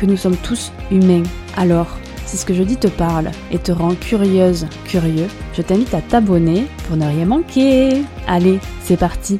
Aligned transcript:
que 0.00 0.06
nous 0.06 0.16
sommes 0.16 0.36
tous 0.38 0.72
humains. 0.90 1.24
Alors, 1.56 1.98
si 2.24 2.38
ce 2.38 2.46
que 2.46 2.54
je 2.54 2.62
dis 2.62 2.78
te 2.78 2.88
parle 2.88 3.30
et 3.52 3.58
te 3.58 3.70
rend 3.70 3.94
curieuse, 3.94 4.66
curieux, 4.86 5.26
je 5.52 5.62
t'invite 5.62 5.92
à 5.92 6.00
t'abonner 6.00 6.64
pour 6.86 6.96
ne 6.96 7.06
rien 7.06 7.26
manquer. 7.26 8.02
Allez, 8.26 8.58
c'est 8.82 8.98
parti 8.98 9.38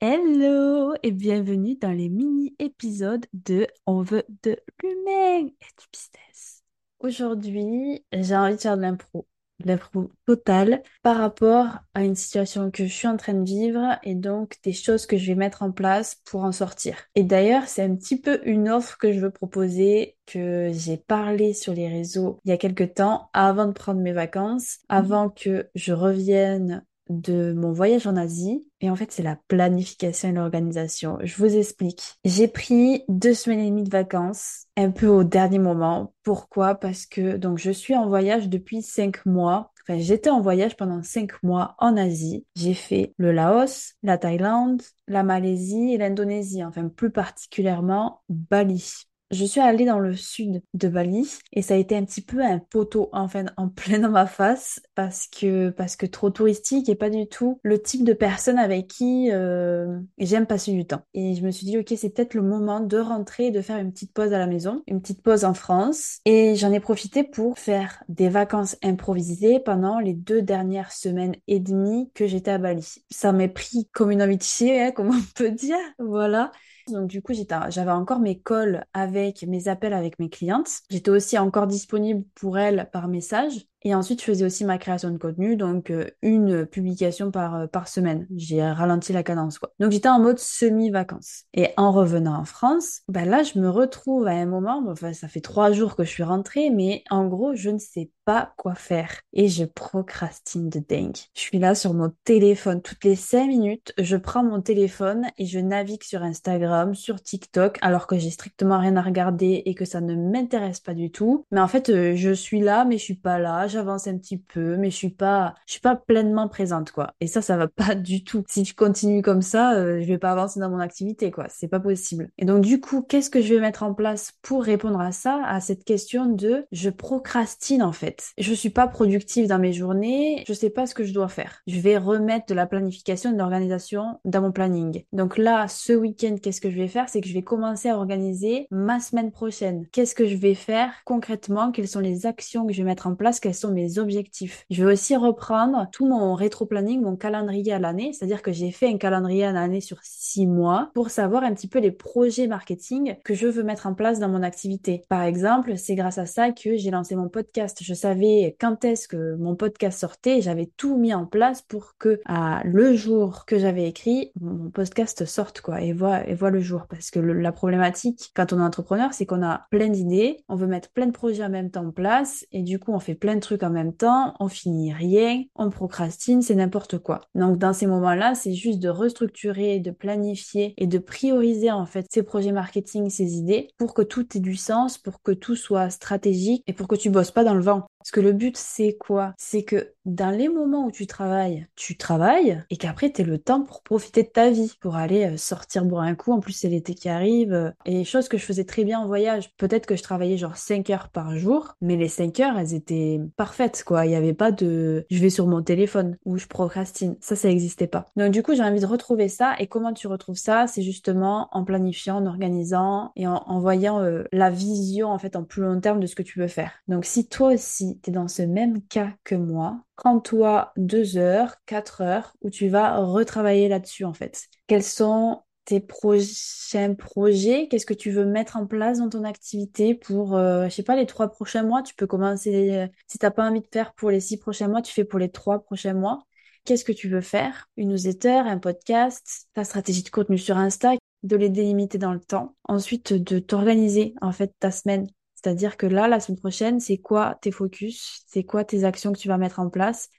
Hello 0.00 0.94
et 1.02 1.10
bienvenue 1.10 1.76
dans 1.76 1.90
les 1.90 2.08
mini-épisodes 2.08 3.26
de 3.32 3.66
On 3.86 4.02
veut 4.02 4.24
de 4.44 4.56
l'humain 4.82 5.48
et 5.48 5.70
du 5.78 5.86
business. 5.92 6.62
Aujourd'hui, 7.00 8.04
j'ai 8.12 8.36
envie 8.36 8.54
de 8.54 8.60
faire 8.60 8.76
de 8.76 8.82
l'impro 8.82 9.26
l'impro 9.66 10.10
totale 10.26 10.82
par 11.02 11.18
rapport 11.18 11.78
à 11.94 12.04
une 12.04 12.14
situation 12.14 12.70
que 12.70 12.84
je 12.86 12.92
suis 12.92 13.08
en 13.08 13.16
train 13.16 13.34
de 13.34 13.44
vivre 13.44 13.98
et 14.02 14.14
donc 14.14 14.56
des 14.62 14.72
choses 14.72 15.06
que 15.06 15.16
je 15.16 15.26
vais 15.26 15.34
mettre 15.34 15.62
en 15.62 15.72
place 15.72 16.20
pour 16.24 16.44
en 16.44 16.52
sortir. 16.52 16.96
Et 17.14 17.22
d'ailleurs, 17.22 17.64
c'est 17.66 17.82
un 17.82 17.94
petit 17.94 18.20
peu 18.20 18.40
une 18.44 18.68
offre 18.68 18.98
que 18.98 19.12
je 19.12 19.20
veux 19.20 19.30
proposer 19.30 20.16
que 20.26 20.70
j'ai 20.72 20.96
parlé 20.96 21.54
sur 21.54 21.74
les 21.74 21.88
réseaux 21.88 22.38
il 22.44 22.50
y 22.50 22.52
a 22.52 22.56
quelques 22.56 22.94
temps 22.94 23.30
avant 23.32 23.66
de 23.66 23.72
prendre 23.72 24.00
mes 24.00 24.12
vacances, 24.12 24.78
avant 24.88 25.28
que 25.28 25.68
je 25.74 25.92
revienne 25.92 26.84
de 27.10 27.52
mon 27.52 27.72
voyage 27.72 28.06
en 28.06 28.16
Asie. 28.16 28.66
Et 28.80 28.88
en 28.88 28.96
fait, 28.96 29.12
c'est 29.12 29.22
la 29.22 29.36
planification 29.48 30.28
et 30.28 30.32
l'organisation. 30.32 31.18
Je 31.22 31.36
vous 31.36 31.56
explique. 31.56 32.14
J'ai 32.24 32.48
pris 32.48 33.02
deux 33.08 33.34
semaines 33.34 33.60
et 33.60 33.68
demie 33.68 33.82
de 33.82 33.90
vacances, 33.90 34.66
un 34.76 34.90
peu 34.90 35.06
au 35.06 35.24
dernier 35.24 35.58
moment. 35.58 36.14
Pourquoi? 36.22 36.74
Parce 36.76 37.04
que 37.04 37.36
donc 37.36 37.58
je 37.58 37.70
suis 37.70 37.94
en 37.94 38.08
voyage 38.08 38.48
depuis 38.48 38.82
cinq 38.82 39.26
mois. 39.26 39.72
Enfin, 39.82 39.98
j'étais 39.98 40.30
en 40.30 40.40
voyage 40.40 40.76
pendant 40.76 41.02
cinq 41.02 41.42
mois 41.42 41.74
en 41.78 41.96
Asie. 41.96 42.46
J'ai 42.54 42.74
fait 42.74 43.12
le 43.18 43.32
Laos, 43.32 43.94
la 44.02 44.18
Thaïlande, 44.18 44.82
la 45.08 45.24
Malaisie 45.24 45.92
et 45.92 45.98
l'Indonésie. 45.98 46.64
Enfin, 46.64 46.88
plus 46.88 47.10
particulièrement 47.10 48.22
Bali 48.28 49.08
je 49.30 49.44
suis 49.44 49.60
allée 49.60 49.84
dans 49.84 49.98
le 49.98 50.14
sud 50.14 50.62
de 50.74 50.88
Bali 50.88 51.38
et 51.52 51.62
ça 51.62 51.74
a 51.74 51.76
été 51.76 51.96
un 51.96 52.04
petit 52.04 52.20
peu 52.20 52.42
un 52.42 52.58
poteau 52.58 53.08
enfin 53.12 53.46
en 53.56 53.68
plein 53.80 54.00
dans 54.00 54.10
ma 54.10 54.26
face 54.26 54.80
parce 54.94 55.26
que 55.28 55.70
parce 55.70 55.96
que 55.96 56.06
trop 56.06 56.30
touristique 56.30 56.88
et 56.88 56.94
pas 56.94 57.10
du 57.10 57.26
tout 57.28 57.60
le 57.62 57.80
type 57.80 58.04
de 58.04 58.12
personne 58.12 58.58
avec 58.58 58.88
qui 58.88 59.30
euh, 59.32 59.98
j'aime 60.18 60.46
passer 60.46 60.72
du 60.72 60.84
temps. 60.86 61.02
Et 61.14 61.34
je 61.34 61.42
me 61.42 61.50
suis 61.50 61.66
dit 61.66 61.78
ok 61.78 61.92
c'est 61.96 62.10
peut-être 62.10 62.34
le 62.34 62.42
moment 62.42 62.80
de 62.80 62.98
rentrer 62.98 63.46
et 63.46 63.50
de 63.50 63.60
faire 63.60 63.78
une 63.78 63.92
petite 63.92 64.12
pause 64.12 64.32
à 64.32 64.38
la 64.38 64.46
maison, 64.46 64.82
une 64.86 65.00
petite 65.00 65.22
pause 65.22 65.44
en 65.44 65.54
France 65.54 66.20
et 66.24 66.56
j'en 66.56 66.72
ai 66.72 66.80
profité 66.80 67.22
pour 67.22 67.58
faire 67.58 68.02
des 68.08 68.28
vacances 68.28 68.76
improvisées 68.82 69.60
pendant 69.60 70.00
les 70.00 70.14
deux 70.14 70.42
dernières 70.42 70.92
semaines 70.92 71.36
et 71.46 71.60
demie 71.60 72.10
que 72.14 72.26
j'étais 72.26 72.50
à 72.50 72.58
Bali. 72.58 72.86
Ça 73.10 73.32
m'est 73.32 73.48
pris 73.48 73.88
comme 73.92 74.10
une 74.10 74.22
amitié, 74.22 74.82
hein, 74.82 74.90
comme 74.90 75.10
on 75.10 75.22
peut 75.34 75.50
dire, 75.50 75.76
voilà. 75.98 76.50
Donc 76.88 77.08
du 77.08 77.22
coup, 77.22 77.32
j'avais 77.68 77.90
encore 77.90 78.20
mes 78.20 78.40
calls 78.40 78.86
avec 78.92 79.42
mes 79.44 79.68
appels 79.68 79.92
avec 79.92 80.18
mes 80.18 80.28
clientes. 80.30 80.80
J'étais 80.90 81.10
aussi 81.10 81.38
encore 81.38 81.66
disponible 81.66 82.24
pour 82.34 82.58
elles 82.58 82.88
par 82.92 83.08
message. 83.08 83.66
Et 83.82 83.94
ensuite, 83.94 84.20
je 84.20 84.26
faisais 84.26 84.44
aussi 84.44 84.64
ma 84.64 84.78
création 84.78 85.10
de 85.10 85.18
contenu, 85.18 85.56
donc 85.56 85.90
euh, 85.90 86.06
une 86.22 86.66
publication 86.66 87.30
par, 87.30 87.54
euh, 87.54 87.66
par 87.66 87.88
semaine. 87.88 88.26
J'ai 88.36 88.62
ralenti 88.62 89.12
la 89.12 89.22
cadence, 89.22 89.58
quoi. 89.58 89.72
Donc 89.80 89.92
j'étais 89.92 90.08
en 90.08 90.20
mode 90.20 90.38
semi-vacances. 90.38 91.44
Et 91.54 91.68
en 91.76 91.92
revenant 91.92 92.38
en 92.38 92.44
France, 92.44 93.00
ben 93.08 93.28
là, 93.28 93.42
je 93.42 93.58
me 93.58 93.68
retrouve 93.68 94.26
à 94.26 94.32
un 94.32 94.46
moment, 94.46 94.82
enfin, 94.88 95.12
ça 95.12 95.28
fait 95.28 95.40
trois 95.40 95.72
jours 95.72 95.96
que 95.96 96.04
je 96.04 96.10
suis 96.10 96.22
rentrée, 96.22 96.70
mais 96.70 97.04
en 97.10 97.26
gros, 97.26 97.54
je 97.54 97.70
ne 97.70 97.78
sais 97.78 98.10
pas 98.24 98.52
quoi 98.56 98.74
faire. 98.74 99.20
Et 99.32 99.48
je 99.48 99.64
procrastine 99.64 100.68
de 100.68 100.80
dingue. 100.80 101.16
Je 101.34 101.40
suis 101.40 101.58
là 101.58 101.74
sur 101.74 101.94
mon 101.94 102.12
téléphone 102.24 102.82
toutes 102.82 103.04
les 103.04 103.16
cinq 103.16 103.46
minutes. 103.46 103.92
Je 103.98 104.16
prends 104.16 104.44
mon 104.44 104.60
téléphone 104.60 105.26
et 105.38 105.46
je 105.46 105.58
navigue 105.58 106.02
sur 106.02 106.22
Instagram, 106.22 106.94
sur 106.94 107.22
TikTok, 107.22 107.78
alors 107.80 108.06
que 108.06 108.18
j'ai 108.18 108.30
strictement 108.30 108.78
rien 108.78 108.96
à 108.96 109.02
regarder 109.02 109.62
et 109.64 109.74
que 109.74 109.84
ça 109.84 110.00
ne 110.00 110.14
m'intéresse 110.14 110.80
pas 110.80 110.94
du 110.94 111.10
tout. 111.10 111.44
Mais 111.50 111.60
en 111.60 111.68
fait, 111.68 111.88
euh, 111.88 112.14
je 112.14 112.32
suis 112.32 112.60
là, 112.60 112.84
mais 112.84 112.98
je 112.98 113.04
suis 113.04 113.14
pas 113.14 113.38
là 113.38 113.66
j'avance 113.70 114.06
un 114.06 114.18
petit 114.18 114.38
peu, 114.38 114.76
mais 114.76 114.90
je 114.90 114.96
suis 114.96 115.10
pas, 115.10 115.54
je 115.66 115.72
suis 115.72 115.80
pas 115.80 115.96
pleinement 115.96 116.48
présente, 116.48 116.90
quoi. 116.92 117.14
Et 117.20 117.26
ça, 117.26 117.40
ça 117.42 117.56
va 117.56 117.68
pas 117.68 117.94
du 117.94 118.24
tout. 118.24 118.44
Si 118.48 118.64
je 118.64 118.74
continue 118.74 119.22
comme 119.22 119.42
ça, 119.42 119.74
euh, 119.74 120.00
je 120.00 120.06
vais 120.06 120.18
pas 120.18 120.32
avancer 120.32 120.60
dans 120.60 120.70
mon 120.70 120.78
activité, 120.80 121.30
quoi. 121.30 121.46
C'est 121.48 121.68
pas 121.68 121.80
possible. 121.80 122.30
Et 122.38 122.44
donc, 122.44 122.62
du 122.62 122.80
coup, 122.80 123.02
qu'est-ce 123.02 123.30
que 123.30 123.40
je 123.40 123.54
vais 123.54 123.60
mettre 123.60 123.82
en 123.82 123.94
place 123.94 124.32
pour 124.42 124.62
répondre 124.62 125.00
à 125.00 125.12
ça, 125.12 125.42
à 125.46 125.60
cette 125.60 125.84
question 125.84 126.26
de 126.26 126.66
je 126.72 126.90
procrastine, 126.90 127.82
en 127.82 127.92
fait. 127.92 128.32
Je 128.38 128.52
suis 128.52 128.70
pas 128.70 128.86
productive 128.88 129.46
dans 129.46 129.58
mes 129.58 129.72
journées, 129.72 130.44
je 130.46 130.52
sais 130.52 130.70
pas 130.70 130.86
ce 130.86 130.94
que 130.94 131.04
je 131.04 131.14
dois 131.14 131.28
faire. 131.28 131.62
Je 131.66 131.80
vais 131.80 131.96
remettre 131.96 132.46
de 132.46 132.54
la 132.54 132.66
planification, 132.66 133.32
de 133.32 133.38
l'organisation 133.38 134.18
dans 134.24 134.42
mon 134.42 134.52
planning. 134.52 135.04
Donc 135.12 135.38
là, 135.38 135.68
ce 135.68 135.92
week-end, 135.92 136.36
qu'est-ce 136.42 136.60
que 136.60 136.70
je 136.70 136.76
vais 136.76 136.88
faire? 136.88 137.08
C'est 137.08 137.20
que 137.20 137.28
je 137.28 137.34
vais 137.34 137.42
commencer 137.42 137.88
à 137.88 137.96
organiser 137.96 138.66
ma 138.70 139.00
semaine 139.00 139.30
prochaine. 139.30 139.86
Qu'est-ce 139.92 140.14
que 140.14 140.26
je 140.26 140.36
vais 140.36 140.54
faire 140.54 140.92
concrètement? 141.04 141.72
Quelles 141.72 141.88
sont 141.88 142.00
les 142.00 142.26
actions 142.26 142.66
que 142.66 142.72
je 142.72 142.78
vais 142.78 142.88
mettre 142.88 143.06
en 143.06 143.14
place? 143.14 143.40
Sont 143.60 143.70
mes 143.70 143.98
objectifs. 143.98 144.64
Je 144.70 144.84
vais 144.84 144.92
aussi 144.92 145.16
reprendre 145.16 145.86
tout 145.92 146.06
mon 146.06 146.34
rétro-planning, 146.34 147.00
mon 147.00 147.16
calendrier 147.16 147.72
à 147.72 147.78
l'année, 147.78 148.12
c'est-à-dire 148.12 148.42
que 148.42 148.52
j'ai 148.52 148.70
fait 148.70 148.88
un 148.88 148.98
calendrier 148.98 149.44
à 149.44 149.52
l'année 149.52 149.80
sur 149.80 149.98
six 150.02 150.46
mois 150.46 150.90
pour 150.94 151.10
savoir 151.10 151.44
un 151.44 151.54
petit 151.54 151.68
peu 151.68 151.78
les 151.78 151.92
projets 151.92 152.46
marketing 152.46 153.16
que 153.24 153.34
je 153.34 153.46
veux 153.46 153.62
mettre 153.62 153.86
en 153.86 153.94
place 153.94 154.18
dans 154.18 154.28
mon 154.28 154.42
activité. 154.42 155.02
Par 155.08 155.22
exemple, 155.22 155.76
c'est 155.76 155.94
grâce 155.94 156.18
à 156.18 156.26
ça 156.26 156.50
que 156.52 156.76
j'ai 156.76 156.90
lancé 156.90 157.14
mon 157.16 157.28
podcast. 157.28 157.78
Je 157.82 157.94
savais 157.94 158.56
quand 158.60 158.84
est-ce 158.84 159.08
que 159.08 159.34
mon 159.36 159.56
podcast 159.56 159.98
sortait, 159.98 160.40
j'avais 160.40 160.70
tout 160.76 160.96
mis 160.96 161.14
en 161.14 161.26
place 161.26 161.62
pour 161.62 161.96
que 161.98 162.20
à 162.26 162.62
le 162.64 162.94
jour 162.94 163.44
que 163.46 163.58
j'avais 163.58 163.88
écrit, 163.88 164.32
mon 164.40 164.70
podcast 164.70 165.24
sorte 165.24 165.60
quoi 165.60 165.80
et 165.80 165.92
voit 165.92 166.26
et 166.28 166.34
voit 166.34 166.50
le 166.50 166.60
jour 166.60 166.86
parce 166.88 167.10
que 167.10 167.20
la 167.20 167.52
problématique 167.52 168.32
quand 168.34 168.52
on 168.52 168.58
est 168.58 168.64
entrepreneur, 168.64 169.12
c'est 169.12 169.26
qu'on 169.26 169.42
a 169.42 169.66
plein 169.70 169.88
d'idées, 169.88 170.38
on 170.48 170.56
veut 170.56 170.66
mettre 170.66 170.90
plein 170.90 171.06
de 171.06 171.12
projets 171.12 171.44
en 171.44 171.50
même 171.50 171.70
temps 171.70 171.86
en 171.86 171.92
place 171.92 172.46
et 172.52 172.62
du 172.62 172.78
coup, 172.78 172.92
on 172.92 173.00
fait 173.00 173.14
plein 173.14 173.34
de 173.34 173.40
trucs 173.40 173.49
en 173.54 173.70
même 173.70 173.92
temps, 173.94 174.34
on 174.40 174.48
finit 174.48 174.92
rien, 174.92 175.42
on 175.54 175.70
procrastine, 175.70 176.42
c'est 176.42 176.54
n'importe 176.54 176.98
quoi. 176.98 177.22
Donc 177.34 177.58
dans 177.58 177.72
ces 177.72 177.86
moments-là, 177.86 178.34
c'est 178.34 178.54
juste 178.54 178.78
de 178.78 178.88
restructurer, 178.88 179.80
de 179.80 179.90
planifier 179.90 180.74
et 180.76 180.86
de 180.86 180.98
prioriser 180.98 181.70
en 181.70 181.86
fait 181.86 182.06
ces 182.10 182.22
projets 182.22 182.52
marketing, 182.52 183.10
ces 183.10 183.36
idées 183.36 183.68
pour 183.78 183.94
que 183.94 184.02
tout 184.02 184.36
ait 184.36 184.40
du 184.40 184.56
sens, 184.56 184.98
pour 184.98 185.22
que 185.22 185.32
tout 185.32 185.56
soit 185.56 185.90
stratégique 185.90 186.62
et 186.66 186.72
pour 186.72 186.88
que 186.88 186.96
tu 186.96 187.10
bosses 187.10 187.30
pas 187.30 187.44
dans 187.44 187.54
le 187.54 187.62
vent. 187.62 187.89
Parce 188.00 188.10
que 188.10 188.20
le 188.20 188.32
but, 188.32 188.56
c'est 188.56 188.96
quoi? 188.98 189.34
C'est 189.36 189.62
que 189.62 189.92
dans 190.06 190.30
les 190.30 190.48
moments 190.48 190.86
où 190.86 190.90
tu 190.90 191.06
travailles, 191.06 191.66
tu 191.76 191.96
travailles 191.96 192.62
et 192.70 192.76
qu'après, 192.76 193.12
tu 193.12 193.20
aies 193.20 193.24
le 193.24 193.38
temps 193.38 193.62
pour 193.62 193.82
profiter 193.82 194.22
de 194.22 194.28
ta 194.28 194.50
vie, 194.50 194.72
pour 194.80 194.96
aller 194.96 195.26
euh, 195.26 195.36
sortir 195.36 195.84
boire 195.84 196.04
un 196.04 196.14
coup. 196.14 196.32
En 196.32 196.40
plus, 196.40 196.54
c'est 196.54 196.68
l'été 196.68 196.94
qui 196.94 197.08
arrive. 197.08 197.52
Euh, 197.52 197.70
et 197.84 198.04
choses 198.04 198.28
que 198.28 198.38
je 198.38 198.44
faisais 198.44 198.64
très 198.64 198.84
bien 198.84 199.00
en 199.00 199.06
voyage. 199.06 199.54
Peut-être 199.56 199.86
que 199.86 199.96
je 199.96 200.02
travaillais 200.02 200.38
genre 200.38 200.56
5 200.56 200.88
heures 200.90 201.08
par 201.10 201.36
jour, 201.36 201.74
mais 201.80 201.96
les 201.96 202.08
5 202.08 202.40
heures, 202.40 202.58
elles 202.58 202.74
étaient 202.74 203.20
parfaites, 203.36 203.84
quoi. 203.84 204.06
Il 204.06 204.10
n'y 204.10 204.16
avait 204.16 204.34
pas 204.34 204.50
de 204.50 205.04
je 205.10 205.18
vais 205.18 205.30
sur 205.30 205.46
mon 205.46 205.62
téléphone 205.62 206.16
ou 206.24 206.38
je 206.38 206.46
procrastine. 206.46 207.16
Ça, 207.20 207.36
ça 207.36 207.48
n'existait 207.48 207.86
pas. 207.86 208.06
Donc, 208.16 208.32
du 208.32 208.42
coup, 208.42 208.54
j'ai 208.54 208.62
envie 208.62 208.80
de 208.80 208.86
retrouver 208.86 209.28
ça. 209.28 209.54
Et 209.58 209.66
comment 209.66 209.92
tu 209.92 210.06
retrouves 210.06 210.38
ça? 210.38 210.66
C'est 210.66 210.82
justement 210.82 211.48
en 211.52 211.64
planifiant, 211.64 212.16
en 212.16 212.26
organisant 212.26 213.12
et 213.16 213.26
en, 213.26 213.60
voyant 213.60 214.00
euh, 214.00 214.24
la 214.32 214.50
vision, 214.50 215.08
en 215.08 215.18
fait, 215.18 215.36
en 215.36 215.44
plus 215.44 215.62
long 215.62 215.80
terme 215.80 216.00
de 216.00 216.06
ce 216.06 216.14
que 216.14 216.22
tu 216.22 216.38
veux 216.38 216.48
faire. 216.48 216.72
Donc, 216.88 217.04
si 217.04 217.28
toi 217.28 217.52
aussi, 217.52 217.89
tu 218.02 218.10
es 218.10 218.12
dans 218.12 218.28
ce 218.28 218.42
même 218.42 218.82
cas 218.82 219.12
que 219.24 219.34
moi, 219.34 219.82
prends-toi 219.96 220.72
deux 220.76 221.16
heures, 221.16 221.56
quatre 221.66 222.00
heures 222.00 222.34
où 222.42 222.50
tu 222.50 222.68
vas 222.68 222.96
retravailler 222.98 223.68
là-dessus 223.68 224.04
en 224.04 224.12
fait. 224.14 224.46
Quels 224.66 224.82
sont 224.82 225.42
tes 225.64 225.80
prochains 225.80 226.94
projets? 226.94 227.68
Qu'est-ce 227.68 227.86
que 227.86 227.94
tu 227.94 228.10
veux 228.10 228.24
mettre 228.24 228.56
en 228.56 228.66
place 228.66 228.98
dans 228.98 229.08
ton 229.08 229.24
activité 229.24 229.94
pour, 229.94 230.36
euh, 230.36 230.64
je 230.64 230.70
sais 230.70 230.82
pas, 230.82 230.96
les 230.96 231.06
trois 231.06 231.28
prochains 231.28 231.62
mois? 231.62 231.82
Tu 231.82 231.94
peux 231.94 232.06
commencer, 232.06 232.72
euh, 232.72 232.88
si 233.06 233.18
t'as 233.18 233.30
pas 233.30 233.48
envie 233.48 233.60
de 233.60 233.68
faire 233.72 233.94
pour 233.94 234.10
les 234.10 234.20
six 234.20 234.36
prochains 234.36 234.68
mois, 234.68 234.82
tu 234.82 234.92
fais 234.92 235.04
pour 235.04 235.18
les 235.18 235.30
trois 235.30 235.60
prochains 235.60 235.94
mois. 235.94 236.20
Qu'est-ce 236.64 236.84
que 236.84 236.92
tu 236.92 237.08
veux 237.08 237.20
faire? 237.20 237.68
Une 237.76 237.90
newsletter, 237.90 238.42
un 238.46 238.58
podcast, 238.58 239.48
ta 239.54 239.64
stratégie 239.64 240.02
de 240.02 240.10
contenu 240.10 240.38
sur 240.38 240.56
Insta, 240.56 240.92
de 241.22 241.36
les 241.36 241.50
délimiter 241.50 241.98
dans 241.98 242.12
le 242.12 242.20
temps. 242.20 242.56
Ensuite, 242.64 243.12
de 243.12 243.38
t'organiser 243.38 244.14
en 244.20 244.32
fait 244.32 244.52
ta 244.58 244.70
semaine 244.70 245.06
c'est-à-dire 245.42 245.76
que 245.76 245.86
là, 245.86 246.08
la 246.08 246.20
semaine 246.20 246.38
prochaine, 246.38 246.80
c'est 246.80 246.98
quoi 246.98 247.38
tes 247.40 247.50
focus, 247.50 248.24
c'est 248.26 248.44
quoi 248.44 248.64
tes 248.64 248.84
actions 248.84 249.12
que 249.12 249.18
tu 249.18 249.28
vas 249.28 249.38
mettre 249.38 249.58
en 249.60 249.70
place? 249.70 250.10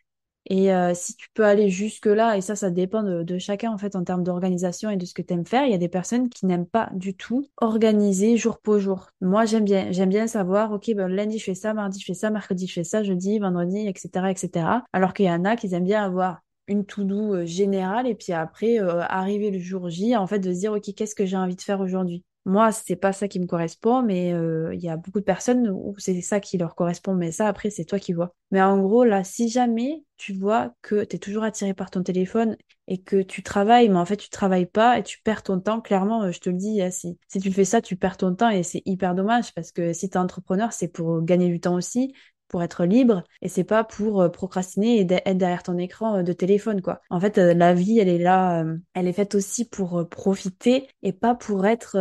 Et 0.49 0.73
euh, 0.73 0.93
si 0.95 1.15
tu 1.15 1.29
peux 1.35 1.45
aller 1.45 1.69
jusque-là, 1.69 2.35
et 2.35 2.41
ça, 2.41 2.55
ça 2.55 2.71
dépend 2.71 3.03
de, 3.03 3.37
chacun 3.37 3.71
en 3.71 3.77
fait 3.77 3.95
en 3.95 4.03
termes 4.03 4.23
d'organisation 4.23 4.89
et 4.89 4.97
de 4.97 5.05
ce 5.05 5.13
que 5.13 5.21
tu 5.21 5.33
aimes 5.33 5.45
faire, 5.45 5.65
il 5.65 5.71
y 5.71 5.75
a 5.75 5.77
des 5.77 5.87
personnes 5.89 6.29
qui 6.29 6.47
n'aiment 6.47 6.65
pas 6.65 6.89
du 6.93 7.15
tout 7.15 7.47
organiser 7.57 8.37
jour 8.37 8.59
pour 8.59 8.79
jour. 8.79 9.11
Moi, 9.21 9.45
j'aime 9.45 9.63
bien, 9.63 9.91
j'aime 9.91 10.09
bien 10.09 10.25
savoir, 10.25 10.71
ok, 10.71 10.91
ben, 10.95 11.07
lundi 11.07 11.37
je 11.37 11.43
fais 11.43 11.55
ça, 11.55 11.73
mardi 11.75 11.99
je 11.99 12.05
fais 12.05 12.15
ça, 12.15 12.31
mercredi 12.31 12.65
je 12.65 12.73
fais 12.73 12.83
ça, 12.83 13.03
jeudi, 13.03 13.37
vendredi, 13.37 13.87
etc., 13.87 14.31
etc. 14.31 14.83
Alors 14.93 15.13
qu'il 15.13 15.25
y 15.25 15.31
en 15.31 15.45
a 15.45 15.55
qui 15.55 15.73
aiment 15.75 15.83
bien 15.83 16.03
avoir 16.03 16.41
une 16.67 16.85
to-do 16.85 17.35
euh, 17.35 17.45
générale 17.45 18.07
et 18.07 18.15
puis 18.15 18.33
après 18.33 18.79
euh, 18.79 19.01
arriver 19.01 19.51
le 19.51 19.59
jour 19.59 19.89
J 19.89 20.15
en 20.15 20.25
fait 20.25 20.39
de 20.39 20.53
se 20.53 20.59
dire 20.59 20.73
ok 20.73 20.93
qu'est-ce 20.95 21.15
que 21.15 21.25
j'ai 21.25 21.37
envie 21.37 21.55
de 21.55 21.61
faire 21.61 21.81
aujourd'hui? 21.81 22.23
Moi, 22.45 22.71
c'est 22.71 22.95
pas 22.95 23.13
ça 23.13 23.27
qui 23.27 23.39
me 23.39 23.45
correspond, 23.45 24.01
mais 24.01 24.33
euh, 24.33 24.73
il 24.73 24.81
y 24.81 24.89
a 24.89 24.97
beaucoup 24.97 25.19
de 25.19 25.25
personnes 25.25 25.69
où 25.69 25.93
c'est 25.99 26.21
ça 26.21 26.39
qui 26.39 26.57
leur 26.57 26.75
correspond. 26.75 27.13
Mais 27.13 27.31
ça, 27.31 27.47
après, 27.47 27.69
c'est 27.69 27.85
toi 27.85 27.99
qui 27.99 28.13
vois. 28.13 28.33
Mais 28.49 28.61
en 28.61 28.79
gros, 28.81 29.03
là, 29.03 29.23
si 29.23 29.47
jamais 29.49 30.03
tu 30.17 30.33
vois 30.33 30.73
que 30.81 31.03
tu 31.03 31.15
es 31.15 31.19
toujours 31.19 31.43
attiré 31.43 31.73
par 31.73 31.91
ton 31.91 32.01
téléphone 32.03 32.57
et 32.87 32.97
que 33.01 33.21
tu 33.21 33.43
travailles, 33.43 33.89
mais 33.89 33.97
en 33.99 34.05
fait, 34.05 34.17
tu 34.17 34.29
travailles 34.29 34.65
pas 34.65 34.97
et 34.97 35.03
tu 35.03 35.21
perds 35.21 35.43
ton 35.43 35.59
temps, 35.59 35.81
clairement, 35.81 36.23
euh, 36.23 36.31
je 36.31 36.39
te 36.39 36.49
le 36.49 36.57
dis, 36.57 36.81
hein, 36.81 36.89
si, 36.91 37.17
si 37.27 37.39
tu 37.39 37.51
fais 37.51 37.65
ça, 37.65 37.81
tu 37.81 37.95
perds 37.95 38.17
ton 38.17 38.33
temps 38.35 38.49
et 38.49 38.63
c'est 38.63 38.81
hyper 38.85 39.13
dommage 39.15 39.53
parce 39.53 39.71
que 39.71 39.93
si 39.93 40.09
tu 40.09 40.15
es 40.15 40.19
entrepreneur, 40.19 40.73
c'est 40.73 40.87
pour 40.87 41.21
gagner 41.21 41.47
du 41.47 41.59
temps 41.59 41.75
aussi 41.75 42.13
pour 42.51 42.61
être 42.63 42.83
libre 42.83 43.23
et 43.41 43.47
c'est 43.47 43.63
pas 43.63 43.85
pour 43.85 44.21
euh, 44.21 44.27
procrastiner 44.27 44.99
et 44.99 45.07
être 45.25 45.37
derrière 45.37 45.63
ton 45.63 45.77
écran 45.77 46.17
euh, 46.17 46.23
de 46.23 46.33
téléphone 46.33 46.81
quoi. 46.81 47.01
En 47.09 47.19
fait, 47.21 47.37
euh, 47.37 47.53
la 47.53 47.73
vie, 47.73 47.97
elle 47.97 48.09
est 48.09 48.17
là, 48.17 48.65
elle 48.93 49.07
est 49.07 49.13
faite 49.13 49.35
aussi 49.35 49.63
pour 49.63 50.07
profiter 50.09 50.89
et 51.01 51.13
pas 51.13 51.33
pour 51.33 51.65
être 51.65 51.97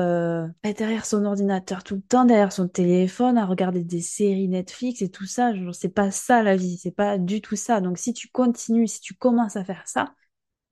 derrière 0.64 1.06
son 1.06 1.24
ordinateur 1.24 1.84
tout 1.84 1.94
le 1.94 2.02
temps, 2.02 2.24
derrière 2.24 2.52
son 2.52 2.66
téléphone, 2.66 3.38
à 3.38 3.46
regarder 3.46 3.84
des 3.84 4.00
séries 4.00 4.48
Netflix 4.48 5.02
et 5.02 5.08
tout 5.10 5.26
ça. 5.26 5.52
C'est 5.72 5.94
pas 5.94 6.10
ça 6.10 6.42
la 6.42 6.56
vie, 6.56 6.76
c'est 6.78 6.90
pas 6.90 7.16
du 7.16 7.40
tout 7.40 7.56
ça. 7.56 7.80
Donc 7.80 7.98
si 7.98 8.12
tu 8.12 8.28
continues, 8.28 8.88
si 8.88 9.00
tu 9.00 9.14
commences 9.14 9.54
à 9.56 9.64
faire 9.64 9.86
ça, 9.86 10.14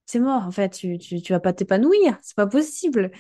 c'est 0.07 0.21
mort 0.21 0.43
en 0.45 0.51
fait. 0.51 0.71
Tu, 0.71 0.99
tu, 0.99 1.23
tu 1.23 1.33
vas 1.33 1.41
pas 1.41 1.53
t'épanouir, 1.53 2.19
c'est 2.23 2.37
pas 2.37 2.47
possible. 2.47 3.13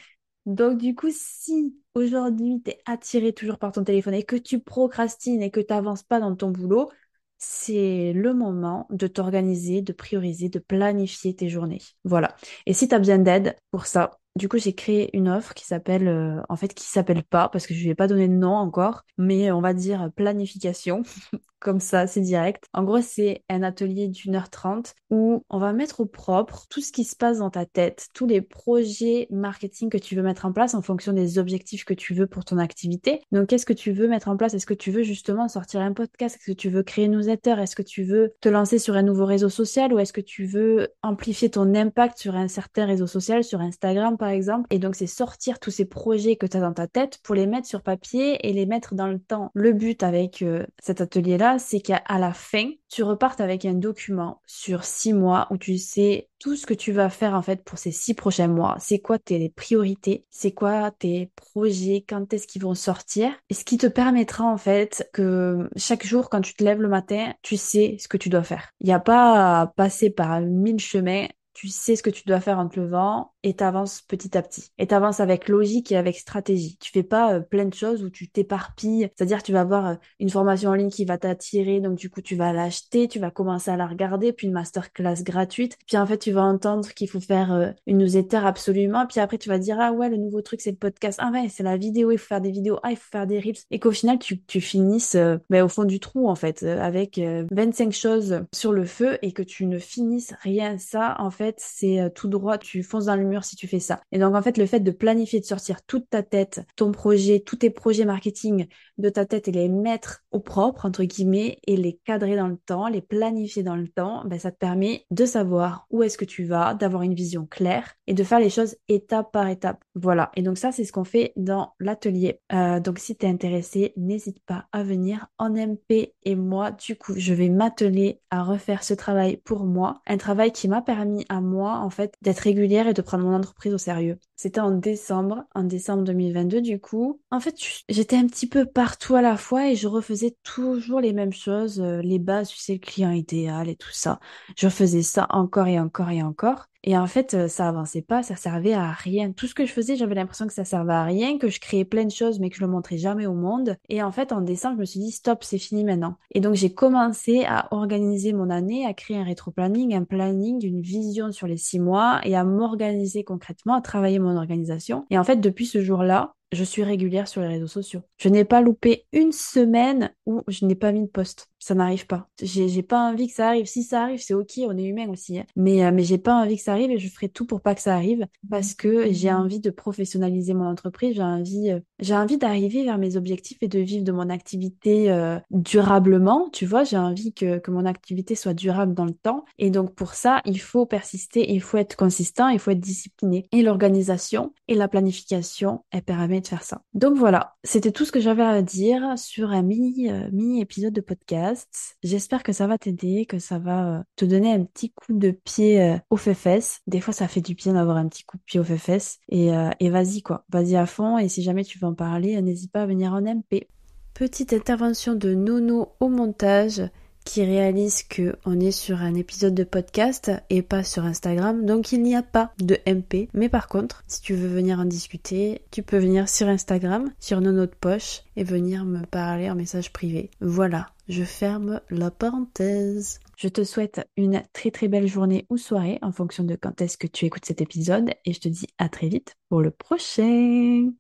Donc 0.47 0.79
du 0.79 0.95
coup, 0.95 1.11
si 1.13 1.77
aujourd'hui 1.99 2.63
tu 2.65 2.71
es 2.71 2.79
attiré 2.87 3.33
toujours 3.33 3.59
par 3.59 3.73
ton 3.73 3.85
téléphone 3.85 4.15
et 4.15 4.23
que 4.25 4.37
tu 4.37 4.61
procrastines 4.61 5.43
et 5.43 5.51
que 5.51 5.61
tu 5.61 5.73
n'avances 5.73 6.03
pas 6.03 6.21
dans 6.21 6.35
ton 6.35 6.51
boulot, 6.51 6.91
c'est 7.39 8.13
le 8.15 8.35
moment 8.35 8.87
de 8.91 9.07
t'organiser, 9.07 9.83
de 9.83 9.93
prioriser, 9.93 10.49
de 10.49 10.59
planifier 10.59 11.35
tes 11.37 11.49
journées. 11.49 11.81
Voilà. 12.05 12.35
Et 12.67 12.73
si 12.73 12.89
tu 12.89 12.95
as 12.95 12.99
besoin 12.99 13.19
d'aide 13.19 13.57
pour 13.71 13.87
ça, 13.87 14.19
du 14.37 14.49
coup, 14.49 14.59
j'ai 14.59 14.75
créé 14.75 15.17
une 15.17 15.29
offre 15.29 15.55
qui 15.55 15.65
s'appelle, 15.65 16.09
euh, 16.09 16.41
en 16.49 16.57
fait, 16.57 16.75
qui 16.75 16.85
s'appelle 16.85 17.25
pas, 17.25 17.49
parce 17.49 17.67
que 17.67 17.75
je 17.75 17.83
lui 17.83 17.91
ai 17.91 17.95
pas 17.95 18.07
donné 18.09 18.29
de 18.29 18.35
nom 18.35 18.55
encore, 18.55 19.03
mais 19.19 19.51
on 19.53 19.61
va 19.61 19.75
dire 19.75 20.11
planification. 20.17 21.03
comme 21.61 21.81
ça, 21.81 22.07
c'est 22.07 22.21
direct. 22.21 22.65
En 22.73 22.85
gros, 22.85 23.01
c'est 23.01 23.43
un 23.49 23.63
atelier 23.63 24.09
d'une 24.09 24.37
heure 24.37 24.51
trente 24.51 24.95
où 25.11 25.45
on 25.51 25.59
va 25.59 25.73
mettre 25.73 26.01
au 26.01 26.07
propre 26.07 26.67
tout 26.71 26.81
ce 26.81 26.93
qui 26.93 27.05
se 27.05 27.17
passe 27.17 27.39
dans 27.39 27.51
ta 27.51 27.67
tête, 27.67 28.09
tous 28.15 28.27
les 28.27 28.41
projets 28.41 29.27
marketing 29.31 29.91
que 29.91 29.99
tu 29.99 30.15
veux 30.15 30.23
mettre 30.23 30.47
en 30.47 30.53
place 30.53 30.75
en 30.75 30.83
fonction 30.83 31.13
des 31.13 31.39
objectifs 31.39 31.85
que 31.85 31.95
tu 31.95 32.15
veux 32.15 32.27
pour 32.27 32.45
ton 32.45 32.59
activité. 32.59 33.23
Donc, 33.33 33.49
qu'est-ce 33.49 33.67
que 33.67 33.73
tu 33.73 33.93
veux 33.93 34.09
mettre 34.09 34.29
en 34.29 34.37
place? 34.37 34.55
Est-ce 34.55 34.67
que 34.67 34.75
tu 34.75 34.91
veux 34.91 35.03
justement 35.03 35.49
sortir 35.49 35.81
un 35.81 35.93
podcast? 35.93 36.37
Est-ce 36.37 36.53
que 36.53 36.57
tu 36.57 36.69
veux 36.69 36.83
créer 36.83 37.07
une 37.07 37.13
newsletter? 37.13 37.57
Est-ce 37.59 37.77
que 37.77 37.83
tu 37.83 38.05
veux 38.05 38.33
te 38.41 38.49
lancer 38.49 38.79
sur 38.79 38.95
un 38.95 39.03
nouveau 39.03 39.27
réseau 39.27 39.49
social? 39.49 39.93
Ou 39.93 39.99
est-ce 39.99 40.13
que 40.13 40.21
tu 40.21 40.45
veux 40.47 40.89
amplifier 41.03 41.51
ton 41.51 41.75
impact 41.75 42.19
sur 42.19 42.37
un 42.37 42.49
certain 42.49 42.87
réseau 42.87 43.07
social, 43.07 43.45
sur 43.45 43.61
Instagram 43.61 44.17
par 44.17 44.29
exemple? 44.29 44.67
Et 44.71 44.79
donc, 44.79 44.95
c'est 44.95 45.07
sortir 45.07 45.59
tous 45.59 45.71
ces 45.71 45.85
projets 45.85 46.37
que 46.37 46.47
tu 46.47 46.57
as 46.57 46.61
dans 46.61 46.73
ta 46.73 46.87
tête 46.87 47.19
pour 47.23 47.35
les 47.35 47.47
mettre 47.47 47.67
sur 47.67 47.83
papier 47.83 48.47
et 48.47 48.53
les 48.53 48.67
mettre 48.67 48.95
dans 48.95 49.09
le 49.09 49.19
temps. 49.19 49.51
Le 49.55 49.73
but 49.73 50.03
avec 50.03 50.43
euh, 50.43 50.65
cet 50.81 51.01
atelier-là, 51.01 51.48
c'est 51.59 51.81
qu'à 51.81 52.03
la 52.09 52.33
fin, 52.33 52.71
tu 52.89 53.03
repartes 53.03 53.41
avec 53.41 53.65
un 53.65 53.75
document 53.75 54.43
sur 54.47 54.85
six 54.85 55.13
mois 55.13 55.47
où 55.51 55.57
tu 55.57 55.79
sais 55.79 56.29
tout 56.39 56.57
ce 56.57 56.67
que 56.67 56.75
tu 56.75 56.93
vas 56.93 57.09
faire 57.09 57.35
en 57.35 57.43
fait 57.43 57.65
pour 57.65 57.79
ces 57.79 57.93
six 57.93 58.15
prochains 58.15 58.49
mois. 58.49 58.77
C'est 58.79 58.99
quoi 58.99 59.19
tes 59.19 59.49
priorités, 59.51 60.27
c'est 60.31 60.53
quoi 60.53 60.91
tes 60.91 61.31
projets, 61.37 62.05
quand 62.07 62.33
est-ce 62.33 62.47
qu'ils 62.47 62.63
vont 62.63 62.75
sortir, 62.75 63.33
et 63.49 63.55
ce 63.55 63.65
qui 63.65 63.79
te 63.79 63.87
permettra 63.87 64.45
en 64.45 64.59
fait 64.59 65.09
que 65.13 65.69
chaque 65.77 66.05
jour 66.05 66.29
quand 66.29 66.41
tu 66.41 66.55
te 66.55 66.65
lèves 66.65 66.83
le 66.83 66.89
matin, 66.89 67.33
tu 67.43 67.57
sais 67.57 67.97
ce 67.99 68.09
que 68.09 68.17
tu 68.17 68.29
dois 68.29 68.43
faire. 68.43 68.73
Il 68.81 68.87
n'y 68.87 68.93
a 68.93 69.01
pas 69.01 69.61
à 69.61 69.67
passer 69.69 70.11
par 70.11 70.41
mille 70.41 70.81
chemins. 70.81 71.27
Tu 71.55 71.67
sais 71.67 71.97
ce 71.97 72.05
que 72.05 72.11
tu 72.11 72.23
dois 72.25 72.41
faire 72.41 72.61
en 72.61 72.69
te 72.69 72.79
levant 72.79 73.33
et 73.43 73.55
t'avances 73.55 74.01
petit 74.03 74.37
à 74.37 74.43
petit. 74.43 74.71
Et 74.79 74.87
t'avances 74.87 75.21
avec 75.21 75.49
logique 75.49 75.93
et 75.93 75.97
avec 75.97 76.17
stratégie. 76.17 76.77
Tu 76.81 76.91
fais 76.91 77.03
pas 77.03 77.35
euh, 77.35 77.41
plein 77.41 77.67
de 77.67 77.75
choses 77.75 78.03
où 78.03 78.11
tu 78.11 78.29
t'éparpilles. 78.29 79.11
C'est-à-dire 79.17 79.43
tu 79.43 79.53
vas 79.53 79.61
avoir 79.61 79.87
euh, 79.87 79.95
une 80.19 80.31
formation 80.31 80.71
en 80.71 80.75
ligne 80.75 80.91
qui 80.91 81.05
va 81.05 81.19
t'attirer, 81.19 81.81
donc 81.81 81.97
du 81.97 82.11
coup 82.11 82.21
tu 82.21 82.35
vas 82.35 82.53
l'acheter, 82.53 83.07
tu 83.09 83.19
vas 83.19 83.31
commencer 83.31 83.71
à 83.71 83.77
la 83.77 83.87
regarder, 83.87 84.33
puis 84.33 84.49
une 84.49 84.53
masterclass 84.53 85.23
gratuite. 85.23 85.79
Puis 85.87 85.97
en 85.97 86.07
fait 86.07 86.19
tu 86.19 86.33
vas 86.33 86.43
entendre 86.43 86.89
qu'il 86.89 87.09
faut 87.09 87.21
faire 87.21 87.53
euh, 87.53 87.71
une 87.87 87.99
newsletter 87.99 88.39
absolument. 88.39 89.07
Puis 89.07 89.21
après 89.21 89.39
tu 89.39 89.49
vas 89.49 89.59
dire 89.59 89.77
ah 89.81 89.93
ouais 89.93 90.09
le 90.09 90.17
nouveau 90.17 90.43
truc 90.43 90.61
c'est 90.61 90.73
le 90.73 90.77
podcast. 90.77 91.19
Ah 91.23 91.31
ouais 91.33 91.49
c'est 91.49 91.63
la 91.63 91.77
vidéo, 91.77 92.11
il 92.11 92.19
faut 92.19 92.27
faire 92.27 92.41
des 92.41 92.51
vidéos. 92.51 92.79
Ah 92.83 92.91
il 92.91 92.97
faut 92.97 93.11
faire 93.11 93.27
des 93.27 93.39
reels. 93.39 93.59
Et 93.71 93.79
qu'au 93.79 93.93
final 93.93 94.19
tu, 94.19 94.61
finisses 94.61 95.17
ben, 95.51 95.63
au 95.63 95.69
fond 95.69 95.85
du 95.85 96.01
trou 96.01 96.29
en 96.29 96.35
fait 96.35 96.65
avec 96.65 97.21
25 97.51 97.93
choses 97.93 98.41
sur 98.53 98.73
le 98.73 98.85
feu 98.85 99.19
et 99.23 99.33
que 99.33 99.43
tu 99.43 99.67
ne 99.67 99.79
finisses 99.79 100.35
rien. 100.43 100.79
Ça 100.79 101.17
en 101.21 101.31
fait 101.31 101.57
c'est 101.59 102.13
tout 102.15 102.29
droit, 102.29 102.59
tu 102.59 102.83
fonces 102.83 103.05
dans 103.05 103.15
le 103.15 103.28
mur 103.29 103.45
si 103.45 103.57
tu 103.57 103.69
fais 103.69 103.81
ça. 103.81 104.01
Et 104.13 104.19
donc, 104.19 104.35
en 104.35 104.43
fait, 104.43 104.59
le 104.59 104.67
fait 104.67 104.81
de 104.81 104.91
planifier, 104.91 105.41
de 105.41 105.45
sortir 105.45 105.83
toute 105.87 106.09
ta 106.11 106.23
tête, 106.23 106.63
ton 106.77 106.93
projet, 106.93 107.41
tous 107.41 107.57
tes 107.57 107.71
projets 107.71 108.05
marketing 108.05 108.67
de 108.99 109.09
ta 109.09 109.25
tête 109.25 109.49
et 109.49 109.53
les 109.53 109.69
mettre 109.69 110.25
au 110.33 110.41
propre, 110.41 110.87
entre 110.87 111.05
guillemets, 111.05 111.59
et 111.67 111.77
les 111.77 111.99
cadrer 112.05 112.37
dans 112.37 112.49
le 112.49 112.57
temps, 112.57 112.89
les 112.89 113.03
planifier 113.03 113.63
dans 113.63 113.77
le 113.77 113.89
temps, 113.89 114.25
ben, 114.25 114.39
ça 114.39 114.51
te 114.51 114.59
permet 114.59 115.05
de 115.11 115.25
savoir 115.25 115.87
où 115.91 116.03
est-ce 116.03 116.19
que 116.19 116.25
tu 116.25 116.45
vas, 116.45 116.75
d'avoir 116.75 117.03
une 117.03 117.15
vision 117.15 117.47
claire 117.47 117.95
et 118.07 118.15
de 118.15 118.25
faire 118.25 118.41
les 118.41 118.51
choses 118.51 118.77
étape 118.89 119.33
par 119.33 119.49
étape. 119.49 119.83
Voilà. 120.01 120.31
Et 120.37 120.43
donc, 120.43 120.59
ça, 120.59 120.71
c'est 120.71 120.85
ce 120.85 120.93
qu'on 120.93 121.05
fait 121.05 121.33
dans 121.37 121.73
l'atelier. 121.81 122.41
Euh, 122.53 122.79
donc, 122.81 122.99
si 122.99 123.17
tu 123.17 123.27
es 123.27 123.29
intéressé, 123.29 123.93
n'hésite 123.97 124.39
pas 124.45 124.67
à 124.73 124.83
venir 124.83 125.27
en 125.39 125.51
MP 125.51 126.15
et 126.25 126.35
moi, 126.37 126.71
du 126.71 126.97
coup, 126.97 127.15
je 127.17 127.35
vais 127.35 127.49
m'atteler 127.49 128.21
à 128.31 128.43
refaire 128.45 128.85
ce 128.85 128.95
travail 128.95 129.39
pour 129.39 129.65
moi. 129.65 130.01
Un 130.07 130.17
travail 130.17 130.53
qui 130.53 130.69
m'a 130.69 130.83
permis 130.83 131.25
à 131.29 131.41
moi, 131.41 131.79
en 131.79 131.91
fait, 131.91 132.15
d'être 132.23 132.41
régulière 132.41 132.87
et 132.87 132.95
de 132.95 133.03
prendre 133.03 133.25
mon 133.25 133.35
entreprise 133.35 133.75
au 133.75 133.79
sérieux. 133.79 134.19
C'était 134.37 134.61
en 134.61 134.71
décembre, 134.71 135.45
en 135.55 135.65
décembre 135.65 136.05
2022, 136.05 136.61
du 136.61 136.81
coup. 136.81 137.21
En 137.31 137.41
fait, 137.41 137.57
j'étais 137.89 138.17
un 138.17 138.27
petit 138.27 138.47
peu 138.47 138.67
partout 138.67 139.17
à 139.17 139.23
la 139.23 139.37
fois 139.37 139.69
et 139.69 139.75
je 139.75 139.89
refaisais 139.89 140.37
toujours 140.45 141.01
les 141.01 141.13
mêmes 141.13 141.33
choses, 141.33 141.81
euh, 141.81 142.01
les 142.03 142.21
bases, 142.21 142.51
tu 142.51 142.59
sais, 142.59 142.75
le 142.75 142.79
client 142.79 143.11
idéal 143.11 143.69
et 143.69 143.77
tout 143.77 143.91
ça. 143.93 144.21
Je 144.57 144.69
faisais 144.69 145.03
ça 145.03 145.27
encore 145.31 145.67
et 145.67 145.81
encore 145.81 146.11
et 146.11 146.23
encore. 146.23 146.67
Et 146.89 146.97
en 146.97 147.07
fait, 147.07 147.35
euh, 147.35 147.49
ça 147.49 147.69
avançait 147.69 148.01
pas, 148.01 148.23
ça 148.23 148.35
servait 148.35 148.73
à 148.73 148.91
rien. 148.91 149.33
Tout 149.33 149.47
ce 149.47 149.55
que 149.55 149.67
je 149.67 149.73
faisais, 149.75 149.95
j'avais 149.95 150.15
l'impression 150.15 150.47
que 150.47 150.55
ça 150.55 150.65
servait 150.65 150.95
à 150.95 151.05
rien, 151.05 151.37
que 151.37 151.51
je 151.51 151.61
créais 151.61 151.85
plein 151.85 152.07
de 152.07 152.11
choses, 152.11 152.41
mais 152.41 152.49
que 152.49 152.57
je 152.57 152.63
le 152.63 152.67
montrais 152.67 152.97
jamais 152.97 153.27
au 153.27 153.35
monde. 153.35 153.77
Et 153.91 154.03
en 154.03 154.11
fait, 154.11 154.33
en 154.33 154.41
décembre, 154.41 154.77
je 154.77 154.81
me 154.81 154.85
suis 154.87 155.01
dit, 155.01 155.11
stop, 155.11 155.45
c'est 155.45 155.59
fini 155.59 155.85
maintenant. 155.85 156.17
Et 156.31 156.41
donc, 156.41 156.55
j'ai 156.55 156.73
commencé 156.73 157.45
à 157.47 157.69
organiser 157.73 158.33
mon 158.33 158.49
année, 158.49 158.87
à 158.87 158.95
créer 158.95 159.19
un 159.19 159.25
rétro-planning, 159.25 159.95
un 159.95 160.05
planning, 160.05 160.65
une 160.65 160.81
vision 160.81 161.31
sur 161.31 161.47
les 161.47 161.59
six 161.59 161.79
mois 161.79 162.23
et 162.25 162.35
à 162.35 162.45
m'organiser 162.45 163.23
concrètement, 163.23 163.75
à 163.75 163.83
travailler 163.83 164.19
mon 164.19 164.39
organisation. 164.39 165.05
Et 165.11 165.19
en 165.19 165.25
fait, 165.25 165.43
depuis 165.43 165.67
ce 165.67 165.83
jour-là, 165.83 166.37
je 166.53 166.65
suis 166.65 166.83
régulière 166.83 167.29
sur 167.29 167.41
les 167.41 167.49
réseaux 167.49 167.67
sociaux. 167.67 168.01
Je 168.17 168.29
n'ai 168.29 168.45
pas 168.45 168.61
loupé 168.61 169.07
une 169.13 169.33
semaine 169.33 170.13
où 170.27 170.43
je 170.49 170.65
n'ai 170.65 170.75
pas 170.75 170.93
mis 170.93 171.03
de 171.03 171.07
post. 171.07 171.49
Ça 171.59 171.75
n'arrive 171.75 172.07
pas. 172.07 172.29
J'ai 172.41 172.83
pas 172.83 173.11
envie 173.11 173.27
que 173.27 173.35
ça 173.35 173.49
arrive. 173.49 173.67
Si 173.67 173.83
ça 173.83 174.03
arrive, 174.03 174.23
c'est 174.23 174.33
ok, 174.33 174.53
on 174.59 174.77
est 174.79 174.85
humain 174.85 175.09
aussi. 175.09 175.39
Hein. 175.39 175.45
Mais, 175.57 175.85
euh, 175.85 175.91
mais 175.93 176.05
j'ai 176.05 176.19
pas 176.19 176.35
envie 176.35 176.57
que 176.57 176.63
ça 176.63 176.73
arrive 176.73 176.91
et 176.91 176.99
je 176.99 177.09
ferai 177.09 177.29
tout 177.29 177.47
pour 177.47 177.61
pas 177.61 177.75
que 177.75 177.81
ça 177.81 177.95
arrive 177.95 178.27
parce 178.49 178.75
que 178.75 179.13
j'ai 179.13 179.33
envie 179.33 179.61
de 179.61 179.71
professionnaliser 179.71 180.55
mon 180.55 180.67
entreprise. 180.67 181.17
J'ai 181.17 181.23
envie, 181.23 181.71
euh, 181.71 181.81
j'ai 181.99 182.15
envie 182.15 182.39
d'arriver 182.39 182.85
vers 182.85 182.97
mes 182.97 183.17
objectifs 183.17 183.59
et 183.61 183.69
de 183.69 183.81
vivre 183.81 184.05
de 184.05 184.13
mon 184.13 184.31
activité 184.31 185.11
euh, 185.11 185.39
durablement. 185.51 186.49
Tu 186.53 186.65
vois, 186.65 186.85
j'ai 186.85 186.97
envie 186.97 187.35
que, 187.35 187.59
que 187.59 187.71
mon 187.73 187.85
activité 187.87 188.37
soit 188.37 188.55
durable 188.55 188.95
dans 188.95 189.05
le 189.05 189.15
temps. 189.15 189.45
Et 189.59 189.71
donc 189.71 189.95
pour 189.95 190.15
ça, 190.15 190.41
il 190.45 190.61
faut 190.61 190.87
persister, 190.87 191.53
il 191.53 191.61
faut 191.61 191.77
être 191.77 191.97
consistant, 191.97 192.49
il 192.49 192.61
faut 192.61 192.71
être 192.71 192.81
discipliné. 192.81 193.49
Et 193.51 193.63
l'organisation 193.63 194.53
et 194.69 194.75
la 194.77 194.87
planification, 194.87 195.85
elle 195.91 196.03
de 196.41 196.47
faire 196.47 196.63
ça. 196.63 196.83
Donc 196.95 197.17
voilà, 197.17 197.57
c'était 197.65 197.93
tout 197.93 198.05
ce 198.05 198.13
que 198.13 198.21
j'avais 198.21 198.43
à 198.43 198.63
dire 198.63 199.19
sur 199.19 199.51
un 199.51 199.63
mini, 199.63 200.11
euh, 200.11 200.29
mini 200.33 200.61
épisode 200.61 200.93
de 200.93 201.01
podcast. 201.01 201.97
J'espère 202.03 202.43
que 202.43 202.53
ça 202.53 202.67
va 202.67 202.79
t'aider, 202.79 203.27
que 203.27 203.39
ça 203.39 203.59
va 203.59 203.99
euh, 203.99 204.03
te 204.17 204.25
donner 204.25 204.53
un 204.53 204.65
petit 204.65 204.93
coup 204.93 205.13
de 205.13 205.31
pied 205.31 205.81
euh, 205.81 205.99
aux 206.11 206.17
fesses. 206.17 206.81
Des 206.87 207.01
fois, 207.01 207.13
ça 207.13 207.29
fait 207.29 207.41
du 207.41 207.55
bien 207.55 207.75
d'avoir 207.75 207.97
un 207.97 208.09
petit 208.09 208.25
coup 208.25 208.37
de 208.37 208.43
pied 208.45 208.61
aux 208.61 208.65
fesses. 208.65 209.19
Et, 209.29 209.51
et 209.81 209.91
vas-y 209.91 210.23
quoi, 210.23 210.45
vas-y 210.51 210.77
à 210.77 210.87
fond. 210.87 211.19
Et 211.19 211.29
si 211.29 211.43
jamais 211.43 211.65
tu 211.65 211.79
veux 211.79 211.87
en 211.87 211.95
parler, 211.95 212.41
n'hésite 212.43 212.73
pas 212.73 212.83
à 212.83 212.87
venir 212.87 213.13
en 213.13 213.21
MP. 213.21 213.69
Petite 214.15 214.53
intervention 214.53 215.15
de 215.15 215.35
Nono 215.35 215.95
au 216.01 216.09
montage 216.09 216.83
qui 217.29 217.45
réalise 217.45 218.05
que 218.05 218.37
on 218.47 218.59
est 218.59 218.71
sur 218.71 219.03
un 219.03 219.15
épisode 219.15 219.55
de 219.55 219.63
podcast 219.63 220.33
et 220.49 220.63
pas 220.63 220.83
sur 220.83 221.05
Instagram, 221.05 221.67
donc 221.67 221.93
il 221.93 222.03
n'y 222.03 222.17
a 222.17 222.23
pas 222.23 222.55
de 222.59 222.79
MP. 222.87 223.29
Mais 223.35 223.51
par 223.51 223.69
contre, 223.69 224.03
si 224.07 224.23
tu 224.23 224.35
veux 224.35 224.49
venir 224.49 224.79
en 224.79 224.87
discuter, 224.87 225.61
tu 225.71 225.83
peux 225.83 225.99
venir 225.99 226.27
sur 226.27 226.49
Instagram, 226.49 227.13
sur 227.21 227.43
nos 227.43 227.53
notes 227.53 227.75
poche 227.75 228.23
et 228.37 228.45
venir 228.45 228.87
me 228.87 229.05
parler 229.05 229.51
en 229.51 229.57
message 229.57 229.93
privé. 229.93 230.31
Voilà, 230.41 230.87
je 231.11 231.23
ferme 231.23 231.83
la 231.91 232.11
parenthèse. 232.11 233.21
Je 233.37 233.49
te 233.49 233.63
souhaite 233.63 234.09
une 234.17 234.43
très 234.55 234.71
très 234.71 234.89
belle 234.89 235.07
journée 235.07 235.45
ou 235.51 235.59
soirée 235.59 235.99
en 236.01 236.13
fonction 236.13 236.45
de 236.45 236.57
quand 236.57 236.81
est-ce 236.81 236.97
que 236.97 237.07
tu 237.07 237.27
écoutes 237.27 237.45
cet 237.45 237.61
épisode 237.61 238.09
et 238.25 238.33
je 238.33 238.41
te 238.41 238.49
dis 238.49 238.69
à 238.79 238.89
très 238.89 239.09
vite 239.09 239.37
pour 239.51 239.61
le 239.61 239.71
prochain. 239.71 240.93